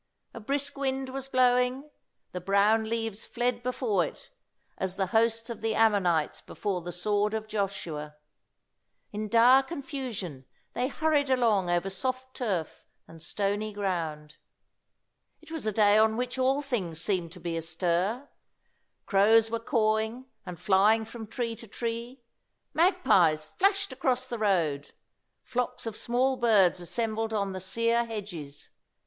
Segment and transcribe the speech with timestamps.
[0.33, 1.91] A brisk wind was blowing;
[2.31, 4.31] the brown leaves fled before it,
[4.79, 8.15] as the hosts of the Amorites before the sword of Joshua.
[9.11, 14.37] In dire confusion they hurried along over soft turf and stony ground.
[15.39, 18.27] It was a day on which all things seemed to be astir.
[19.05, 22.23] Crows were cawing, and flying from tree to tree;
[22.73, 24.93] magpies flashed across the road;
[25.43, 28.71] flocks of small birds assembled on the sear hedges.